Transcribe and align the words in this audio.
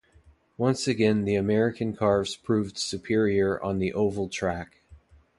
Once 0.57 0.87
again 0.87 1.25
the 1.25 1.35
American 1.35 1.95
cars 1.95 2.35
proved 2.35 2.75
superior 2.75 3.61
on 3.61 3.77
the 3.77 3.93
oval 3.93 4.27
track. 4.27 4.77